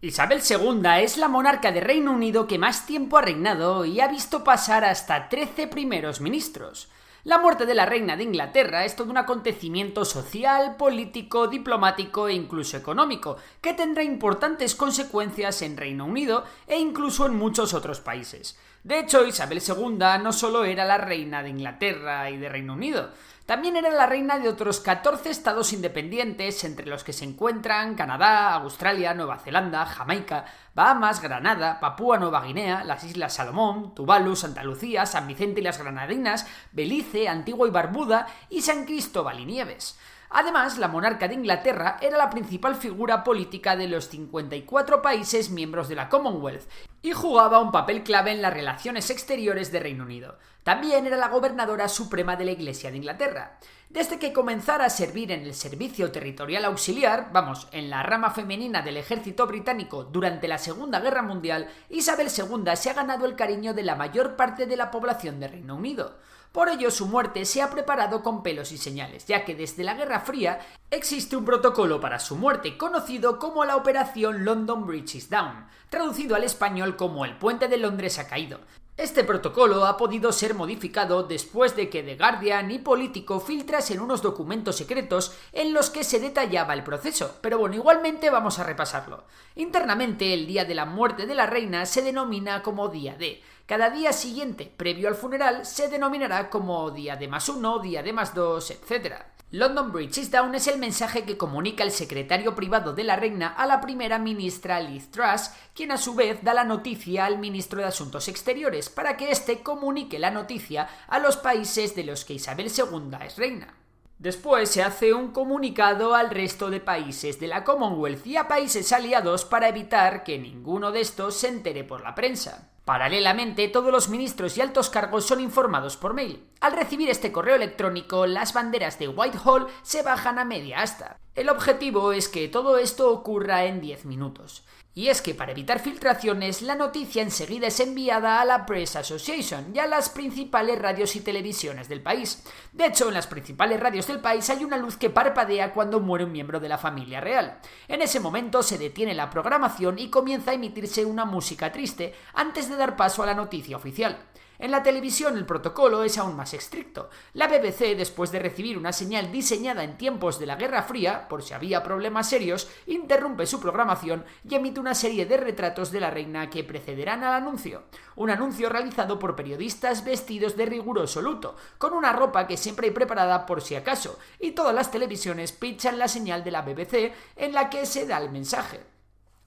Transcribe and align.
Isabel 0.00 0.40
II 0.48 0.80
es 1.02 1.16
la 1.16 1.26
monarca 1.26 1.72
de 1.72 1.80
Reino 1.80 2.12
Unido 2.12 2.46
que 2.46 2.56
más 2.56 2.86
tiempo 2.86 3.18
ha 3.18 3.22
reinado 3.22 3.84
y 3.84 3.98
ha 3.98 4.06
visto 4.06 4.44
pasar 4.44 4.84
hasta 4.84 5.28
13 5.28 5.66
primeros 5.66 6.20
ministros. 6.20 6.88
La 7.24 7.38
muerte 7.38 7.66
de 7.66 7.74
la 7.74 7.84
reina 7.84 8.16
de 8.16 8.22
Inglaterra 8.22 8.84
es 8.84 8.94
todo 8.94 9.10
un 9.10 9.16
acontecimiento 9.16 10.04
social, 10.04 10.76
político, 10.76 11.48
diplomático 11.48 12.28
e 12.28 12.34
incluso 12.34 12.76
económico, 12.76 13.38
que 13.60 13.74
tendrá 13.74 14.04
importantes 14.04 14.76
consecuencias 14.76 15.62
en 15.62 15.76
Reino 15.76 16.04
Unido 16.04 16.44
e 16.68 16.78
incluso 16.78 17.26
en 17.26 17.34
muchos 17.34 17.74
otros 17.74 18.00
países. 18.00 18.56
De 18.88 19.00
hecho, 19.00 19.26
Isabel 19.26 19.60
II 19.60 19.98
no 20.22 20.32
solo 20.32 20.64
era 20.64 20.86
la 20.86 20.96
reina 20.96 21.42
de 21.42 21.50
Inglaterra 21.50 22.30
y 22.30 22.38
de 22.38 22.48
Reino 22.48 22.72
Unido, 22.72 23.10
también 23.44 23.76
era 23.76 23.90
la 23.90 24.06
reina 24.06 24.38
de 24.38 24.48
otros 24.48 24.80
14 24.80 25.28
estados 25.28 25.74
independientes, 25.74 26.64
entre 26.64 26.86
los 26.86 27.04
que 27.04 27.12
se 27.12 27.26
encuentran 27.26 27.96
Canadá, 27.96 28.54
Australia, 28.54 29.12
Nueva 29.12 29.40
Zelanda, 29.40 29.84
Jamaica, 29.84 30.46
Bahamas, 30.74 31.20
Granada, 31.20 31.80
Papúa 31.80 32.16
Nueva 32.16 32.42
Guinea, 32.42 32.82
las 32.82 33.04
Islas 33.04 33.34
Salomón, 33.34 33.94
Tuvalu, 33.94 34.34
Santa 34.34 34.64
Lucía, 34.64 35.04
San 35.04 35.26
Vicente 35.26 35.60
y 35.60 35.64
las 35.64 35.78
Granadinas, 35.78 36.46
Belice, 36.72 37.28
Antigua 37.28 37.68
y 37.68 37.70
Barbuda 37.70 38.26
y 38.48 38.62
San 38.62 38.86
Cristóbal 38.86 39.38
y 39.38 39.44
Nieves. 39.44 39.98
Además, 40.30 40.76
la 40.78 40.88
monarca 40.88 41.26
de 41.26 41.34
Inglaterra 41.34 41.96
era 42.00 42.18
la 42.18 42.28
principal 42.28 42.74
figura 42.74 43.24
política 43.24 43.76
de 43.76 43.88
los 43.88 44.08
54 44.08 45.00
países 45.00 45.50
miembros 45.50 45.88
de 45.88 45.94
la 45.94 46.08
Commonwealth 46.08 46.68
y 47.00 47.12
jugaba 47.12 47.60
un 47.60 47.72
papel 47.72 48.02
clave 48.02 48.32
en 48.32 48.42
las 48.42 48.52
relaciones 48.52 49.08
exteriores 49.10 49.72
de 49.72 49.80
Reino 49.80 50.04
Unido. 50.04 50.38
También 50.64 51.06
era 51.06 51.16
la 51.16 51.28
gobernadora 51.28 51.88
suprema 51.88 52.36
de 52.36 52.44
la 52.44 52.50
Iglesia 52.50 52.90
de 52.90 52.98
Inglaterra. 52.98 53.58
Desde 53.88 54.18
que 54.18 54.34
comenzara 54.34 54.84
a 54.84 54.90
servir 54.90 55.32
en 55.32 55.44
el 55.44 55.54
Servicio 55.54 56.12
Territorial 56.12 56.66
Auxiliar, 56.66 57.30
vamos, 57.32 57.68
en 57.72 57.88
la 57.88 58.02
rama 58.02 58.30
femenina 58.30 58.82
del 58.82 58.98
ejército 58.98 59.46
británico 59.46 60.04
durante 60.04 60.46
la 60.46 60.58
Segunda 60.58 61.00
Guerra 61.00 61.22
Mundial, 61.22 61.68
Isabel 61.88 62.28
II 62.28 62.76
se 62.76 62.90
ha 62.90 62.94
ganado 62.94 63.24
el 63.24 63.34
cariño 63.34 63.72
de 63.72 63.84
la 63.84 63.94
mayor 63.94 64.36
parte 64.36 64.66
de 64.66 64.76
la 64.76 64.90
población 64.90 65.40
de 65.40 65.48
Reino 65.48 65.74
Unido. 65.74 66.18
Por 66.52 66.68
ello, 66.68 66.90
su 66.90 67.06
muerte 67.06 67.44
se 67.44 67.62
ha 67.62 67.70
preparado 67.70 68.22
con 68.22 68.42
pelos 68.42 68.72
y 68.72 68.78
señales, 68.78 69.26
ya 69.26 69.44
que 69.44 69.54
desde 69.54 69.84
la 69.84 69.94
Guerra 69.94 70.20
Fría 70.20 70.60
existe 70.90 71.36
un 71.36 71.44
protocolo 71.44 72.00
para 72.00 72.18
su 72.18 72.36
muerte 72.36 72.78
conocido 72.78 73.38
como 73.38 73.64
la 73.64 73.76
Operación 73.76 74.44
London 74.44 74.86
Bridge 74.86 75.16
is 75.16 75.30
Down, 75.30 75.66
traducido 75.90 76.36
al 76.36 76.44
español 76.44 76.96
como 76.96 77.24
el 77.24 77.36
puente 77.36 77.68
de 77.68 77.76
Londres 77.76 78.18
ha 78.18 78.26
caído. 78.26 78.60
Este 78.98 79.22
protocolo 79.22 79.86
ha 79.86 79.96
podido 79.96 80.32
ser 80.32 80.54
modificado 80.54 81.22
después 81.22 81.76
de 81.76 81.88
que 81.88 82.02
The 82.02 82.16
Guardian 82.16 82.68
y 82.72 82.80
Político 82.80 83.38
filtrasen 83.38 84.00
unos 84.00 84.22
documentos 84.22 84.74
secretos 84.74 85.36
en 85.52 85.72
los 85.72 85.88
que 85.88 86.02
se 86.02 86.18
detallaba 86.18 86.74
el 86.74 86.82
proceso, 86.82 87.36
pero 87.40 87.58
bueno, 87.58 87.76
igualmente 87.76 88.28
vamos 88.28 88.58
a 88.58 88.64
repasarlo. 88.64 89.22
Internamente, 89.54 90.34
el 90.34 90.48
día 90.48 90.64
de 90.64 90.74
la 90.74 90.84
muerte 90.84 91.26
de 91.26 91.36
la 91.36 91.46
reina 91.46 91.86
se 91.86 92.02
denomina 92.02 92.60
como 92.64 92.88
Día 92.88 93.14
D, 93.16 93.40
cada 93.68 93.90
día 93.90 94.14
siguiente, 94.14 94.72
previo 94.74 95.08
al 95.08 95.14
funeral, 95.14 95.66
se 95.66 95.88
denominará 95.88 96.48
como 96.48 96.90
día 96.90 97.16
de 97.16 97.28
más 97.28 97.50
uno, 97.50 97.80
día 97.80 98.02
de 98.02 98.14
más 98.14 98.34
dos, 98.34 98.70
etc. 98.70 99.16
London 99.50 99.92
Bridge 99.92 100.16
is 100.16 100.30
Down 100.30 100.54
es 100.54 100.68
el 100.68 100.78
mensaje 100.78 101.24
que 101.24 101.36
comunica 101.36 101.84
el 101.84 101.90
secretario 101.90 102.54
privado 102.54 102.94
de 102.94 103.04
la 103.04 103.16
reina 103.16 103.48
a 103.48 103.66
la 103.66 103.82
primera 103.82 104.18
ministra 104.18 104.80
Liz 104.80 105.10
Truss, 105.10 105.50
quien 105.74 105.92
a 105.92 105.98
su 105.98 106.14
vez 106.14 106.42
da 106.42 106.54
la 106.54 106.64
noticia 106.64 107.26
al 107.26 107.38
ministro 107.38 107.80
de 107.80 107.88
Asuntos 107.88 108.28
Exteriores 108.28 108.88
para 108.88 109.18
que 109.18 109.30
éste 109.30 109.62
comunique 109.62 110.18
la 110.18 110.30
noticia 110.30 110.88
a 111.06 111.18
los 111.18 111.36
países 111.36 111.94
de 111.94 112.04
los 112.04 112.24
que 112.24 112.32
Isabel 112.32 112.72
II 112.74 113.18
es 113.22 113.36
reina. 113.36 113.77
Después 114.18 114.68
se 114.68 114.82
hace 114.82 115.14
un 115.14 115.30
comunicado 115.30 116.16
al 116.16 116.30
resto 116.30 116.70
de 116.70 116.80
países 116.80 117.38
de 117.38 117.46
la 117.46 117.62
Commonwealth 117.62 118.26
y 118.26 118.36
a 118.36 118.48
países 118.48 118.92
aliados 118.92 119.44
para 119.44 119.68
evitar 119.68 120.24
que 120.24 120.40
ninguno 120.40 120.90
de 120.90 121.00
estos 121.00 121.36
se 121.36 121.46
entere 121.46 121.84
por 121.84 122.02
la 122.02 122.16
prensa. 122.16 122.72
Paralelamente, 122.84 123.68
todos 123.68 123.92
los 123.92 124.08
ministros 124.08 124.56
y 124.56 124.60
altos 124.60 124.90
cargos 124.90 125.24
son 125.24 125.40
informados 125.40 125.96
por 125.96 126.14
mail. 126.14 126.48
Al 126.60 126.72
recibir 126.72 127.10
este 127.10 127.30
correo 127.30 127.54
electrónico, 127.54 128.26
las 128.26 128.54
banderas 128.54 128.98
de 128.98 129.06
Whitehall 129.06 129.68
se 129.82 130.02
bajan 130.02 130.40
a 130.40 130.44
media 130.44 130.82
asta. 130.82 131.16
El 131.36 131.48
objetivo 131.48 132.12
es 132.12 132.28
que 132.28 132.48
todo 132.48 132.76
esto 132.78 133.12
ocurra 133.12 133.66
en 133.66 133.80
10 133.80 134.04
minutos. 134.06 134.64
Y 134.98 135.10
es 135.10 135.22
que 135.22 135.32
para 135.32 135.52
evitar 135.52 135.78
filtraciones, 135.78 136.60
la 136.60 136.74
noticia 136.74 137.22
enseguida 137.22 137.68
es 137.68 137.78
enviada 137.78 138.40
a 138.40 138.44
la 138.44 138.66
Press 138.66 138.96
Association 138.96 139.70
y 139.72 139.78
a 139.78 139.86
las 139.86 140.08
principales 140.08 140.76
radios 140.76 141.14
y 141.14 141.20
televisiones 141.20 141.88
del 141.88 142.02
país. 142.02 142.42
De 142.72 142.86
hecho, 142.86 143.06
en 143.06 143.14
las 143.14 143.28
principales 143.28 143.78
radios 143.78 144.08
del 144.08 144.18
país 144.18 144.50
hay 144.50 144.64
una 144.64 144.76
luz 144.76 144.96
que 144.96 145.08
parpadea 145.08 145.72
cuando 145.72 146.00
muere 146.00 146.24
un 146.24 146.32
miembro 146.32 146.58
de 146.58 146.68
la 146.68 146.78
familia 146.78 147.20
real. 147.20 147.60
En 147.86 148.02
ese 148.02 148.18
momento 148.18 148.64
se 148.64 148.76
detiene 148.76 149.14
la 149.14 149.30
programación 149.30 150.00
y 150.00 150.10
comienza 150.10 150.50
a 150.50 150.54
emitirse 150.54 151.04
una 151.04 151.24
música 151.24 151.70
triste 151.70 152.16
antes 152.34 152.68
de 152.68 152.74
dar 152.74 152.96
paso 152.96 153.22
a 153.22 153.26
la 153.26 153.34
noticia 153.34 153.76
oficial. 153.76 154.18
En 154.60 154.72
la 154.72 154.82
televisión 154.82 155.36
el 155.36 155.46
protocolo 155.46 156.02
es 156.02 156.18
aún 156.18 156.34
más 156.34 156.52
estricto. 156.52 157.10
La 157.32 157.46
BBC, 157.46 157.96
después 157.96 158.32
de 158.32 158.40
recibir 158.40 158.76
una 158.76 158.92
señal 158.92 159.30
diseñada 159.30 159.84
en 159.84 159.96
tiempos 159.96 160.40
de 160.40 160.46
la 160.46 160.56
Guerra 160.56 160.82
Fría, 160.82 161.28
por 161.28 161.44
si 161.44 161.54
había 161.54 161.84
problemas 161.84 162.28
serios, 162.28 162.68
interrumpe 162.86 163.46
su 163.46 163.60
programación 163.60 164.24
y 164.42 164.56
emite 164.56 164.80
una 164.80 164.96
serie 164.96 165.26
de 165.26 165.36
retratos 165.36 165.92
de 165.92 166.00
la 166.00 166.10
reina 166.10 166.50
que 166.50 166.64
precederán 166.64 167.22
al 167.22 167.34
anuncio. 167.34 167.84
Un 168.16 168.30
anuncio 168.30 168.68
realizado 168.68 169.20
por 169.20 169.36
periodistas 169.36 170.04
vestidos 170.04 170.56
de 170.56 170.66
riguroso 170.66 171.22
luto, 171.22 171.54
con 171.78 171.92
una 171.92 172.12
ropa 172.12 172.48
que 172.48 172.56
siempre 172.56 172.88
hay 172.88 172.92
preparada 172.92 173.46
por 173.46 173.62
si 173.62 173.76
acaso, 173.76 174.18
y 174.40 174.50
todas 174.52 174.74
las 174.74 174.90
televisiones 174.90 175.52
pichan 175.52 176.00
la 176.00 176.08
señal 176.08 176.42
de 176.42 176.50
la 176.50 176.62
BBC 176.62 177.12
en 177.36 177.52
la 177.52 177.70
que 177.70 177.86
se 177.86 178.08
da 178.08 178.18
el 178.18 178.32
mensaje. 178.32 178.97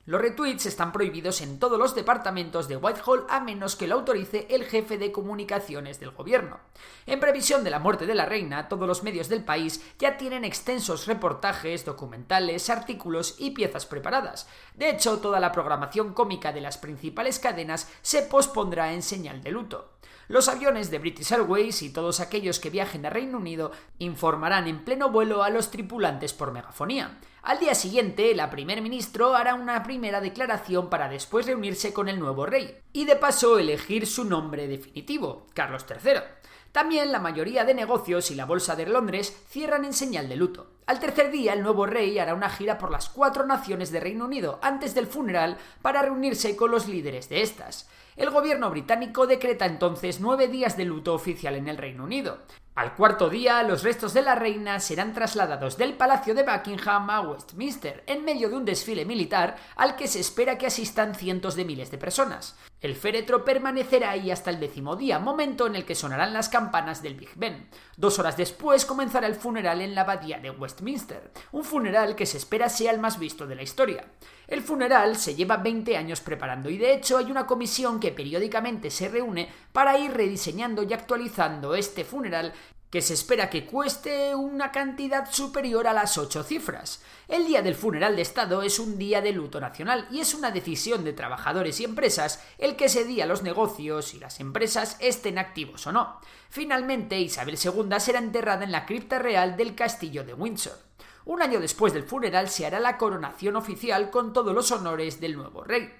Los 0.05 0.19
retweets 0.19 0.65
están 0.65 0.91
prohibidos 0.91 1.41
en 1.41 1.59
todos 1.59 1.77
los 1.77 1.93
departamentos 1.93 2.67
de 2.67 2.75
Whitehall 2.75 3.27
a 3.29 3.39
menos 3.39 3.75
que 3.75 3.85
lo 3.85 3.93
autorice 3.93 4.47
el 4.49 4.65
jefe 4.65 4.97
de 4.97 5.11
comunicaciones 5.11 5.99
del 5.99 6.09
gobierno. 6.09 6.59
En 7.05 7.19
previsión 7.19 7.63
de 7.63 7.69
la 7.69 7.77
muerte 7.77 8.07
de 8.07 8.15
la 8.15 8.25
reina, 8.25 8.67
todos 8.67 8.87
los 8.87 9.03
medios 9.03 9.29
del 9.29 9.43
país 9.43 9.85
ya 9.99 10.17
tienen 10.17 10.43
extensos 10.43 11.05
reportajes, 11.05 11.85
documentales, 11.85 12.71
artículos 12.71 13.35
y 13.37 13.51
piezas 13.51 13.85
preparadas. 13.85 14.47
De 14.73 14.89
hecho, 14.89 15.19
toda 15.19 15.39
la 15.39 15.51
programación 15.51 16.15
cómica 16.15 16.51
de 16.51 16.61
las 16.61 16.79
principales 16.79 17.37
cadenas 17.37 17.87
se 18.01 18.23
pospondrá 18.23 18.93
en 18.93 19.03
señal 19.03 19.43
de 19.43 19.51
luto. 19.51 19.91
Los 20.31 20.47
aviones 20.47 20.89
de 20.89 20.97
British 20.97 21.33
Airways 21.33 21.81
y 21.81 21.91
todos 21.91 22.21
aquellos 22.21 22.61
que 22.61 22.69
viajen 22.69 23.05
a 23.05 23.09
Reino 23.09 23.37
Unido 23.37 23.73
informarán 23.99 24.65
en 24.69 24.85
pleno 24.85 25.09
vuelo 25.09 25.43
a 25.43 25.49
los 25.49 25.71
tripulantes 25.71 26.31
por 26.31 26.53
megafonía. 26.53 27.19
Al 27.41 27.59
día 27.59 27.75
siguiente, 27.75 28.33
la 28.33 28.49
primer 28.49 28.81
ministro 28.81 29.35
hará 29.35 29.55
una 29.55 29.83
primera 29.83 30.21
declaración 30.21 30.89
para 30.89 31.09
después 31.09 31.47
reunirse 31.47 31.91
con 31.91 32.07
el 32.07 32.17
nuevo 32.17 32.45
rey 32.45 32.77
y 32.93 33.03
de 33.03 33.17
paso 33.17 33.59
elegir 33.59 34.07
su 34.07 34.23
nombre 34.23 34.69
definitivo, 34.69 35.47
Carlos 35.53 35.85
III. 35.89 36.21
También 36.71 37.11
la 37.11 37.19
mayoría 37.19 37.65
de 37.65 37.73
negocios 37.73 38.31
y 38.31 38.35
la 38.35 38.45
Bolsa 38.45 38.77
de 38.77 38.85
Londres 38.85 39.35
cierran 39.49 39.83
en 39.83 39.93
señal 39.93 40.29
de 40.29 40.37
luto. 40.37 40.67
Al 40.85 40.99
tercer 40.99 41.29
día, 41.29 41.51
el 41.53 41.63
nuevo 41.63 41.85
rey 41.85 42.17
hará 42.17 42.33
una 42.33 42.49
gira 42.49 42.77
por 42.77 42.91
las 42.91 43.09
cuatro 43.09 43.45
naciones 43.45 43.91
de 43.91 43.99
Reino 43.99 44.25
Unido 44.25 44.57
antes 44.61 44.95
del 44.95 45.07
funeral 45.07 45.57
para 45.81 46.01
reunirse 46.01 46.55
con 46.55 46.71
los 46.71 46.87
líderes 46.87 47.27
de 47.27 47.41
estas. 47.41 47.89
El 48.15 48.29
gobierno 48.29 48.69
británico 48.69 49.27
decreta 49.27 49.65
entonces 49.65 50.21
nueve 50.21 50.47
días 50.47 50.77
de 50.77 50.85
luto 50.85 51.13
oficial 51.13 51.55
en 51.55 51.67
el 51.67 51.77
Reino 51.77 52.05
Unido. 52.05 52.39
Al 52.75 52.95
cuarto 52.95 53.29
día, 53.29 53.63
los 53.63 53.83
restos 53.83 54.13
de 54.13 54.21
la 54.21 54.35
reina 54.35 54.79
serán 54.79 55.13
trasladados 55.13 55.77
del 55.77 55.95
Palacio 55.95 56.33
de 56.33 56.43
Buckingham 56.43 57.09
a 57.09 57.19
Westminster, 57.19 58.03
en 58.07 58.23
medio 58.23 58.47
de 58.49 58.55
un 58.55 58.63
desfile 58.63 59.03
militar 59.03 59.57
al 59.75 59.97
que 59.97 60.07
se 60.07 60.21
espera 60.21 60.57
que 60.57 60.67
asistan 60.67 61.15
cientos 61.15 61.55
de 61.55 61.65
miles 61.65 61.91
de 61.91 61.97
personas. 61.97 62.55
El 62.81 62.95
féretro 62.95 63.45
permanecerá 63.45 64.09
ahí 64.09 64.31
hasta 64.31 64.49
el 64.49 64.59
décimo 64.59 64.95
día, 64.95 65.19
momento 65.19 65.67
en 65.67 65.75
el 65.75 65.85
que 65.85 65.93
sonarán 65.93 66.33
las 66.33 66.49
campanas 66.49 67.03
del 67.03 67.13
Big 67.13 67.29
Ben. 67.35 67.69
Dos 67.95 68.17
horas 68.17 68.37
después 68.37 68.85
comenzará 68.85 69.27
el 69.27 69.35
funeral 69.35 69.81
en 69.81 69.93
la 69.93 70.01
abadía 70.01 70.39
de 70.39 70.49
Westminster, 70.49 71.31
un 71.51 71.63
funeral 71.63 72.15
que 72.15 72.25
se 72.25 72.37
espera 72.37 72.69
sea 72.69 72.91
el 72.91 72.99
más 72.99 73.19
visto 73.19 73.45
de 73.45 73.53
la 73.53 73.61
historia. 73.61 74.05
El 74.47 74.63
funeral 74.63 75.15
se 75.15 75.35
lleva 75.35 75.57
20 75.57 75.95
años 75.95 76.21
preparando 76.21 76.71
y 76.71 76.79
de 76.79 76.95
hecho 76.95 77.19
hay 77.19 77.29
una 77.29 77.45
comisión 77.45 77.99
que 77.99 78.11
periódicamente 78.11 78.89
se 78.89 79.09
reúne 79.09 79.47
para 79.71 79.99
ir 79.99 80.11
rediseñando 80.11 80.81
y 80.81 80.91
actualizando 80.91 81.75
este 81.75 82.03
funeral 82.03 82.51
que 82.91 83.01
se 83.01 83.13
espera 83.13 83.49
que 83.49 83.65
cueste 83.65 84.35
una 84.35 84.71
cantidad 84.71 85.31
superior 85.31 85.87
a 85.87 85.93
las 85.93 86.17
ocho 86.17 86.43
cifras. 86.43 87.01
El 87.29 87.47
día 87.47 87.61
del 87.61 87.73
funeral 87.73 88.17
de 88.17 88.21
Estado 88.21 88.61
es 88.63 88.79
un 88.79 88.97
día 88.97 89.21
de 89.21 89.31
luto 89.31 89.61
nacional 89.61 90.07
y 90.11 90.19
es 90.19 90.33
una 90.33 90.51
decisión 90.51 91.05
de 91.05 91.13
trabajadores 91.13 91.79
y 91.79 91.85
empresas 91.85 92.43
el 92.57 92.75
que 92.75 92.85
ese 92.85 93.05
día 93.05 93.25
los 93.25 93.43
negocios 93.43 94.13
y 94.13 94.19
las 94.19 94.41
empresas 94.41 94.97
estén 94.99 95.37
activos 95.37 95.87
o 95.87 95.93
no. 95.93 96.19
Finalmente, 96.49 97.17
Isabel 97.17 97.57
II 97.57 97.97
será 97.99 98.19
enterrada 98.19 98.65
en 98.65 98.73
la 98.73 98.85
cripta 98.85 99.19
real 99.19 99.55
del 99.55 99.73
castillo 99.73 100.25
de 100.25 100.33
Windsor. 100.33 100.77
Un 101.23 101.41
año 101.41 101.61
después 101.61 101.93
del 101.93 102.03
funeral 102.03 102.49
se 102.49 102.65
hará 102.65 102.81
la 102.81 102.97
coronación 102.97 103.55
oficial 103.55 104.09
con 104.09 104.33
todos 104.33 104.53
los 104.53 104.69
honores 104.71 105.21
del 105.21 105.37
nuevo 105.37 105.63
rey. 105.63 105.93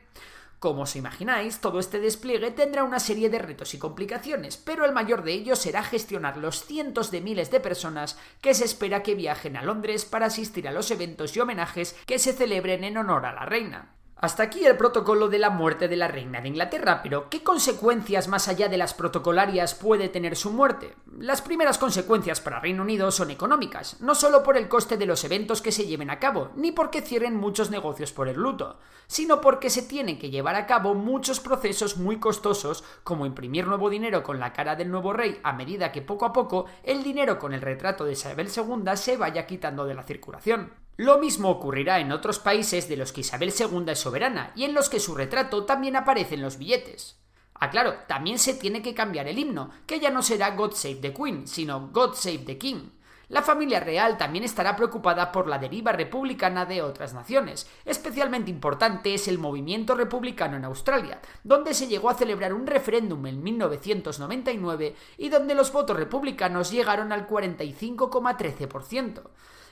Como 0.62 0.84
os 0.84 0.96
imagináis, 0.96 1.58
todo 1.58 1.80
este 1.80 1.98
despliegue 2.00 2.52
tendrá 2.52 2.84
una 2.84 3.00
serie 3.00 3.31
de 3.31 3.40
retos 3.40 3.74
y 3.74 3.80
complicaciones, 3.80 4.58
pero 4.58 4.86
el 4.86 4.92
mayor 4.92 5.24
de 5.24 5.34
ellos 5.34 5.58
será 5.58 5.81
gestionar 5.81 6.38
los 6.38 6.66
cientos 6.68 7.10
de 7.10 7.19
miles 7.19 7.50
de 7.50 7.60
personas 7.60 8.19
que 8.42 8.54
se 8.54 8.66
espera 8.66 9.02
que 9.02 9.16
viajen 9.16 9.58
a 9.58 9.63
Londres 9.63 10.06
para 10.06 10.28
asistir 10.28 10.68
a 10.68 10.72
los 10.72 10.92
eventos 10.92 11.36
y 11.36 11.40
homenajes 11.40 11.96
que 12.06 12.19
se 12.19 12.34
celebren 12.34 12.84
en 12.84 12.98
honor 12.98 13.25
a 13.25 13.34
la 13.34 13.46
reina. 13.46 13.96
Hasta 14.21 14.44
aquí 14.44 14.63
el 14.63 14.77
protocolo 14.77 15.29
de 15.29 15.39
la 15.39 15.50
muerte 15.50 15.88
de 15.88 15.95
la 15.95 16.07
reina 16.07 16.41
de 16.41 16.50
Inglaterra, 16.50 17.01
pero 17.01 17.27
¿qué 17.27 17.41
consecuencias 17.41 18.27
más 18.27 18.47
allá 18.47 18.69
de 18.69 18.77
las 18.77 18.94
protocolarias 18.94 19.73
puede 19.73 20.09
tener 20.09 20.35
su 20.35 20.51
muerte? 20.51 20.94
Las 21.18 21.41
primeras 21.41 21.79
consecuencias 21.79 22.39
para 22.39 22.59
Reino 22.59 22.83
Unido 22.83 23.09
son 23.09 23.31
económicas, 23.31 24.00
no 24.00 24.13
solo 24.13 24.44
por 24.44 24.57
el 24.57 24.68
coste 24.68 24.95
de 24.97 25.07
los 25.07 25.23
eventos 25.23 25.63
que 25.63 25.71
se 25.71 25.88
lleven 25.88 26.12
a 26.12 26.19
cabo, 26.19 26.51
ni 26.56 26.71
porque 26.71 27.01
cierren 27.01 27.35
muchos 27.35 27.71
negocios 27.71 28.13
por 28.13 28.27
el 28.27 28.38
luto, 28.38 28.77
sino 29.07 29.41
porque 29.41 29.71
se 29.71 29.81
tienen 29.81 30.19
que 30.19 30.29
llevar 30.29 30.53
a 30.53 30.67
cabo 30.67 30.94
muchos 30.94 31.39
procesos 31.39 31.97
muy 31.97 32.19
costosos, 32.19 32.83
como 33.03 33.25
imprimir 33.25 33.65
nuevo 33.65 33.89
dinero 33.89 34.21
con 34.21 34.39
la 34.39 34.53
cara 34.53 34.75
del 34.75 34.91
nuevo 34.91 35.13
rey 35.13 35.39
a 35.41 35.53
medida 35.53 35.91
que 35.91 36.03
poco 36.03 36.25
a 36.25 36.31
poco 36.31 36.67
el 36.83 37.01
dinero 37.01 37.39
con 37.39 37.56
el 37.56 37.62
retrato 37.62 38.06
de 38.06 38.12
Isabel 38.12 38.50
II 38.56 38.83
se 38.97 39.17
vaya 39.17 39.47
quitando 39.47 39.85
de 39.85 39.95
la 39.95 40.03
circulación. 40.03 40.81
Lo 40.97 41.17
mismo 41.17 41.49
ocurrirá 41.49 41.99
en 41.99 42.11
otros 42.11 42.39
países 42.39 42.88
de 42.88 42.97
los 42.97 43.11
que 43.11 43.21
Isabel 43.21 43.53
II 43.57 43.85
es 43.88 43.99
soberana 43.99 44.51
y 44.55 44.65
en 44.65 44.73
los 44.73 44.89
que 44.89 44.99
su 44.99 45.15
retrato 45.15 45.65
también 45.65 45.95
aparece 45.95 46.35
en 46.35 46.41
los 46.41 46.57
billetes. 46.57 47.17
Ah, 47.55 47.69
claro, 47.69 47.93
también 48.07 48.39
se 48.39 48.55
tiene 48.55 48.81
que 48.81 48.93
cambiar 48.93 49.27
el 49.27 49.38
himno, 49.38 49.69
que 49.85 49.99
ya 49.99 50.09
no 50.09 50.21
será 50.21 50.55
God 50.55 50.73
Save 50.73 50.95
the 50.95 51.13
Queen, 51.13 51.47
sino 51.47 51.89
God 51.91 52.15
Save 52.15 52.39
the 52.39 52.57
King. 52.57 52.89
La 53.31 53.41
familia 53.41 53.79
real 53.79 54.17
también 54.17 54.43
estará 54.43 54.75
preocupada 54.75 55.31
por 55.31 55.47
la 55.47 55.57
deriva 55.57 55.93
republicana 55.93 56.65
de 56.65 56.81
otras 56.81 57.13
naciones. 57.13 57.65
Especialmente 57.85 58.51
importante 58.51 59.13
es 59.13 59.29
el 59.29 59.38
movimiento 59.38 59.95
republicano 59.95 60.57
en 60.57 60.65
Australia, 60.65 61.21
donde 61.41 61.73
se 61.73 61.88
llegó 61.88 62.09
a 62.09 62.15
celebrar 62.15 62.53
un 62.53 62.67
referéndum 62.67 63.25
en 63.27 63.41
1999 63.41 64.95
y 65.17 65.29
donde 65.29 65.55
los 65.55 65.71
votos 65.71 65.95
republicanos 65.95 66.71
llegaron 66.71 67.13
al 67.13 67.25
45,13%. 67.25 69.21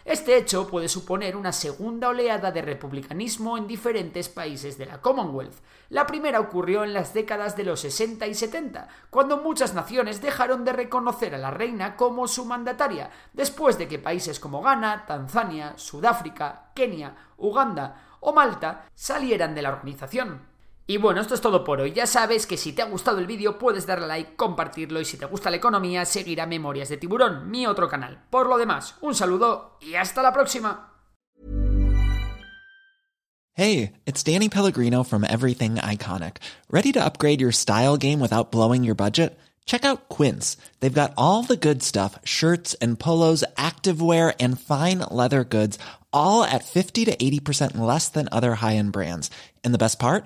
Este 0.05 0.37
hecho 0.37 0.67
puede 0.67 0.87
suponer 0.87 1.35
una 1.35 1.51
segunda 1.51 2.09
oleada 2.09 2.51
de 2.51 2.61
republicanismo 2.61 3.57
en 3.57 3.67
diferentes 3.67 4.29
países 4.29 4.77
de 4.77 4.85
la 4.85 5.01
Commonwealth. 5.01 5.55
La 5.89 6.07
primera 6.07 6.39
ocurrió 6.39 6.83
en 6.83 6.93
las 6.93 7.13
décadas 7.13 7.57
de 7.57 7.65
los 7.65 7.81
60 7.81 8.25
y 8.27 8.33
70, 8.33 8.87
cuando 9.09 9.37
muchas 9.37 9.73
naciones 9.73 10.21
dejaron 10.21 10.63
de 10.63 10.73
reconocer 10.73 11.35
a 11.35 11.37
la 11.37 11.51
reina 11.51 11.97
como 11.97 12.27
su 12.27 12.45
mandataria, 12.45 13.09
después 13.33 13.77
de 13.77 13.87
que 13.87 13.99
países 13.99 14.39
como 14.39 14.61
Ghana, 14.61 15.05
Tanzania, 15.05 15.73
Sudáfrica, 15.77 16.71
Kenia, 16.73 17.15
Uganda 17.37 18.17
o 18.21 18.33
Malta 18.33 18.85
salieran 18.95 19.53
de 19.53 19.61
la 19.61 19.69
organización. 19.69 20.48
Y 20.89 20.97
bueno, 20.97 21.21
esto 21.21 21.35
es 21.35 21.41
todo 21.41 21.63
por 21.63 21.81
hoy. 21.81 21.91
Ya 21.91 22.07
sabes 22.07 22.47
que 22.47 22.57
si 22.57 22.73
te 22.73 22.81
ha 22.81 22.85
gustado 22.85 23.19
el 23.19 23.27
vídeo 23.27 23.59
puedes 23.59 23.85
darle 23.85 24.07
like, 24.07 24.35
compartirlo 24.35 24.99
y 24.99 25.05
si 25.05 25.17
te 25.17 25.27
gusta 25.27 25.51
la 25.51 25.57
economía 25.57 26.03
seguir 26.03 26.41
a 26.41 26.47
Memorias 26.47 26.89
de 26.89 26.97
Tiburón, 26.97 27.51
mi 27.51 27.67
otro 27.67 27.87
canal. 27.87 28.25
Por 28.31 28.47
lo 28.47 28.57
demás, 28.57 28.95
un 29.01 29.13
saludo 29.13 29.77
y 29.81 29.93
hasta 29.93 30.23
la 30.23 30.33
próxima. 30.33 30.87
Hey, 33.53 33.91
it's 34.07 34.23
Danny 34.23 34.49
Pellegrino 34.49 35.03
from 35.03 35.23
Everything 35.23 35.75
Iconic. 35.75 36.37
¿Ready 36.71 36.91
to 36.93 37.05
upgrade 37.05 37.39
your 37.39 37.51
style 37.51 37.95
game 37.95 38.19
without 38.19 38.51
blowing 38.51 38.83
your 38.83 38.95
budget? 38.95 39.37
Check 39.67 39.85
out 39.85 40.09
Quince. 40.09 40.57
They've 40.79 40.91
got 40.91 41.13
all 41.15 41.43
the 41.43 41.55
good 41.55 41.83
stuff, 41.83 42.17
shirts 42.23 42.73
and 42.81 42.97
polos, 42.97 43.43
activewear 43.57 44.33
and 44.39 44.59
fine 44.59 45.05
leather 45.11 45.43
goods, 45.43 45.77
all 46.11 46.43
at 46.43 46.65
50 46.65 47.05
to 47.05 47.15
80% 47.15 47.77
less 47.77 48.09
than 48.09 48.27
other 48.31 48.55
high-end 48.55 48.91
brands. 48.91 49.29
And 49.63 49.71
the 49.71 49.77
best 49.77 49.99
part? 49.99 50.25